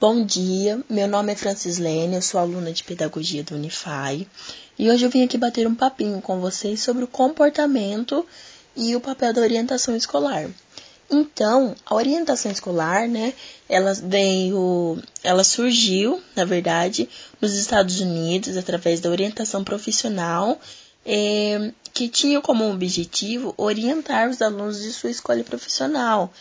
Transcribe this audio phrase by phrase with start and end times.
[0.00, 4.26] Bom dia, meu nome é Francislene, eu sou aluna de Pedagogia do Unify
[4.78, 8.26] e hoje eu vim aqui bater um papinho com vocês sobre o comportamento
[8.74, 10.48] e o papel da orientação escolar.
[11.10, 13.34] Então, a orientação escolar, né,
[13.68, 17.06] ela veio, ela surgiu, na verdade,
[17.38, 20.58] nos Estados Unidos através da orientação profissional,
[21.04, 26.32] é, que tinha como objetivo orientar os alunos de sua escolha profissional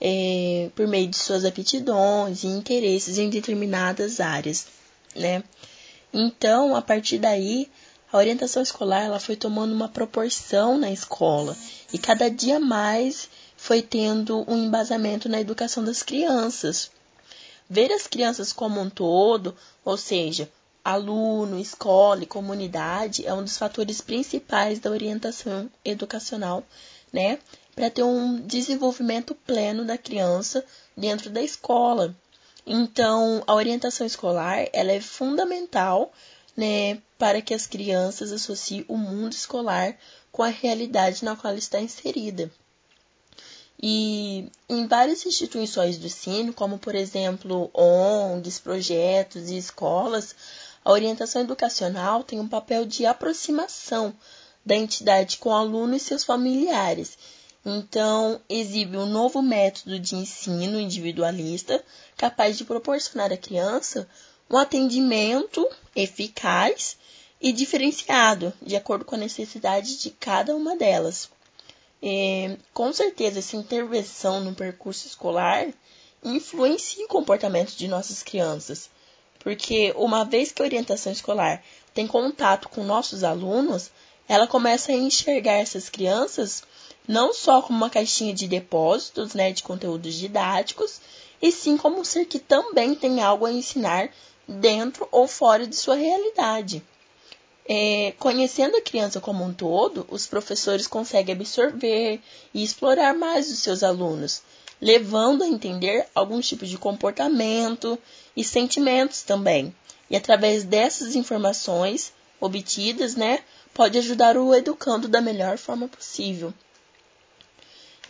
[0.00, 4.66] é, por meio de suas aptidões e interesses em determinadas áreas,
[5.14, 5.44] né?
[6.12, 7.68] Então, a partir daí,
[8.12, 11.56] a orientação escolar ela foi tomando uma proporção na escola
[11.92, 16.90] e cada dia mais foi tendo um embasamento na educação das crianças.
[17.68, 19.54] Ver as crianças como um todo,
[19.84, 20.50] ou seja,
[20.84, 26.64] aluno, escola e comunidade, é um dos fatores principais da orientação educacional,
[27.12, 27.38] né?
[27.80, 30.62] Para ter um desenvolvimento pleno da criança
[30.94, 32.14] dentro da escola.
[32.66, 36.12] Então, a orientação escolar ela é fundamental
[36.54, 39.96] né, para que as crianças associem o mundo escolar
[40.30, 42.52] com a realidade na qual está inserida.
[43.82, 50.34] E em várias instituições do ensino, como por exemplo ONGs, projetos e escolas,
[50.84, 54.14] a orientação educacional tem um papel de aproximação
[54.66, 57.16] da entidade com o aluno e seus familiares
[57.64, 61.82] então, exibe um novo método de ensino individualista
[62.16, 64.08] capaz de proporcionar à criança
[64.50, 66.96] um atendimento eficaz
[67.40, 71.30] e diferenciado, de acordo com a necessidade de cada uma delas.
[72.02, 75.68] É, com certeza, essa intervenção no percurso escolar
[76.24, 78.88] influencia o comportamento de nossas crianças,
[79.38, 83.90] porque uma vez que a orientação escolar tem contato com nossos alunos,
[84.26, 86.62] ela começa a enxergar essas crianças
[87.06, 91.00] não só como uma caixinha de depósitos né, de conteúdos didáticos,
[91.40, 94.10] e sim como um ser que também tem algo a ensinar
[94.46, 96.82] dentro ou fora de sua realidade.
[97.72, 102.20] É, conhecendo a criança como um todo, os professores conseguem absorver
[102.52, 104.42] e explorar mais os seus alunos,
[104.80, 107.98] levando a entender alguns tipos de comportamento
[108.36, 109.74] e sentimentos também.
[110.08, 113.40] E através dessas informações obtidas, né,
[113.72, 116.52] pode ajudar o educando da melhor forma possível.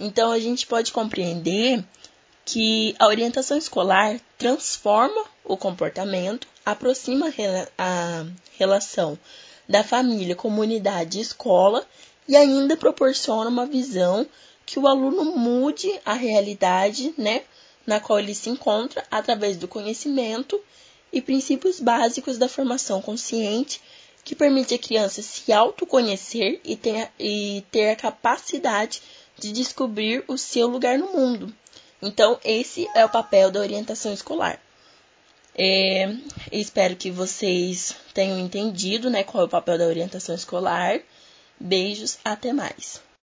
[0.01, 1.85] Então, a gente pode compreender
[2.45, 7.33] que a orientação escolar transforma o comportamento, aproxima
[7.77, 8.25] a
[8.59, 9.19] relação
[9.69, 11.87] da família, comunidade e escola
[12.27, 14.27] e ainda proporciona uma visão
[14.65, 17.43] que o aluno mude a realidade, né,
[17.87, 20.61] na qual ele se encontra através do conhecimento
[21.13, 23.81] e princípios básicos da formação consciente
[24.25, 29.03] que permite a criança se autoconhecer e ter, e ter a capacidade
[29.41, 31.53] de descobrir o seu lugar no mundo.
[32.03, 34.61] Então, esse é o papel da orientação escolar.
[35.55, 36.15] É,
[36.53, 41.01] espero que vocês tenham entendido né, qual é o papel da orientação escolar.
[41.59, 43.03] Beijos, até mais.